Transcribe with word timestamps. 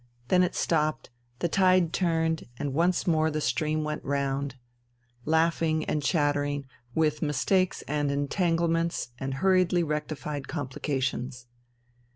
Then 0.29 0.41
it 0.41 0.55
stopped, 0.55 1.11
the 1.37 1.47
tide 1.47 1.93
turned, 1.93 2.47
and 2.57 2.73
once 2.73 3.05
more 3.05 3.29
the 3.29 3.39
stream 3.39 3.83
went 3.83 4.03
round, 4.03 4.55
laughing 5.25 5.85
and 5.85 6.01
chattering, 6.01 6.65
with 6.95 7.21
mistakes 7.21 7.83
and 7.83 8.09
entanglements 8.11 9.09
and 9.19 9.35
hurriedly 9.35 9.83
rectified 9.83 10.47
complications. 10.47 11.45